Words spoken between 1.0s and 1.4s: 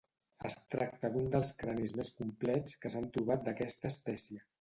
d'un